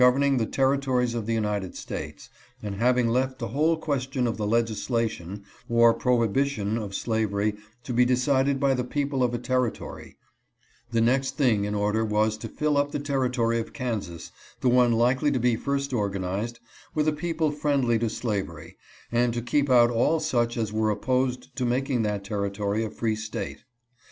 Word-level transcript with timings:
369 0.01 0.33
erning 0.33 0.39
the 0.39 0.51
Territories 0.51 1.13
of 1.13 1.27
the 1.27 1.33
United 1.35 1.75
States, 1.75 2.29
and 2.63 2.73
having 2.77 3.07
left 3.07 3.37
the 3.37 3.49
whole 3.49 3.77
question 3.77 4.25
of 4.25 4.35
the 4.35 4.47
legislation 4.47 5.43
or 5.69 5.93
prohibition 5.93 6.75
of 6.75 6.95
slavery 6.95 7.53
to 7.83 7.93
be 7.93 8.03
decided 8.03 8.59
by 8.59 8.73
the 8.73 8.83
people 8.83 9.21
of 9.21 9.31
a 9.31 9.37
Territory, 9.37 10.17
the 10.89 11.01
next 11.01 11.37
thing 11.37 11.65
in 11.65 11.75
order 11.75 12.03
was 12.03 12.35
to 12.35 12.47
fill 12.49 12.77
up 12.77 12.91
the 12.91 12.97
Territory 12.99 13.59
of 13.59 13.73
Kan 13.73 14.01
sas— 14.01 14.31
the 14.61 14.69
one 14.69 14.91
likely 14.93 15.29
to 15.29 15.39
be 15.39 15.55
first 15.55 15.93
organized— 15.93 16.59
with 16.95 17.07
a 17.07 17.13
people 17.13 17.51
friendly 17.51 17.99
to 17.99 18.09
slavery, 18.09 18.77
and 19.11 19.35
to 19.35 19.41
keep 19.43 19.69
out 19.69 19.91
all 19.91 20.19
such 20.19 20.57
as 20.57 20.73
were 20.73 20.89
opposed 20.89 21.55
to 21.55 21.63
making 21.63 22.01
that 22.01 22.23
Territory 22.23 22.83
a 22.83 22.89
free 22.89 23.15
State. 23.15 23.65